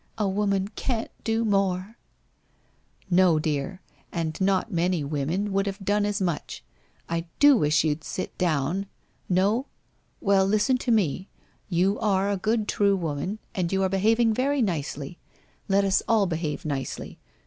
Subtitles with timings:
[0.17, 1.95] A woman can't do more!''
[3.21, 3.81] No, dear,
[4.11, 6.63] and not many women would have done as much.
[7.07, 8.87] I do wish you'd sit down?
[9.29, 9.67] No?
[10.19, 11.29] Well listen to me,
[11.69, 15.19] you are a good true woman, and you are behaving very nicely.
[15.67, 17.19] Let us all behave nicely.